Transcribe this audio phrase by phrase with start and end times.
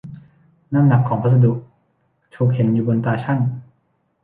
[0.73, 1.53] น้ำหนักของพัสดุ
[2.35, 3.39] ถูกเห็นอยู่บนตาชั่ง